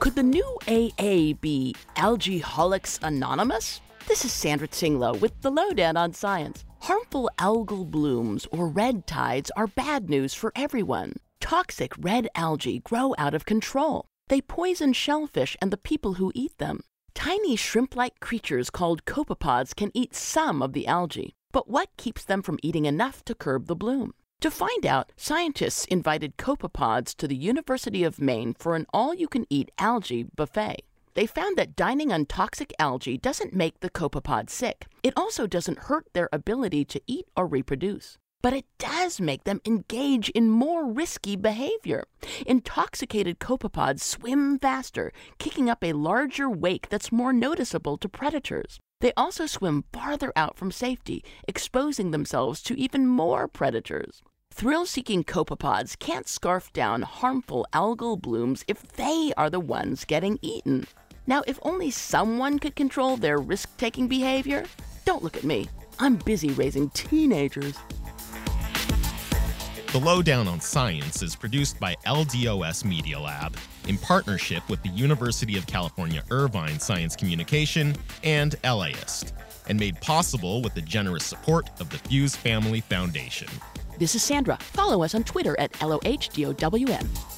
[0.00, 3.80] Could the new AA be Algeholics Anonymous?
[4.06, 6.64] This is Sandra Tsing Loh with the Loh Down on Science.
[6.82, 11.14] Harmful algal blooms or red tides are bad news for everyone.
[11.40, 14.06] Toxic red algae grow out of control.
[14.28, 16.84] They poison shellfish and the people who eat them.
[17.14, 22.22] Tiny shrimp like creatures called copepods can eat some of the algae, but what keeps
[22.22, 24.14] them from eating enough to curb the bloom?
[24.42, 29.26] To find out, scientists invited copepods to the University of Maine for an all you
[29.26, 30.84] can eat algae buffet.
[31.14, 34.86] They found that dining on toxic algae doesn't make the copepod sick.
[35.02, 38.16] It also doesn't hurt their ability to eat or reproduce.
[38.40, 42.04] But it does make them engage in more risky behavior.
[42.46, 48.78] Intoxicated copepods swim faster, kicking up a larger wake that's more noticeable to predators.
[49.00, 54.22] They also swim farther out from safety, exposing themselves to even more predators.
[54.52, 60.36] Thrill seeking copepods can't scarf down harmful algal blooms if they are the ones getting
[60.42, 60.84] eaten.
[61.28, 64.64] Now, if only someone could control their risk taking behavior,
[65.04, 65.68] don't look at me.
[66.00, 67.76] I'm busy raising teenagers.
[69.90, 74.90] The Loh Down on Science is produced by LDOS Media Lab in partnership with the
[74.90, 79.32] University of California Irvine Science Communication and LAist,
[79.66, 83.48] and made possible with the generous support of the Fuse Family Foundation.
[83.98, 84.58] This is Sandra.
[84.58, 87.37] Follow us on Twitter at LOHDOWN.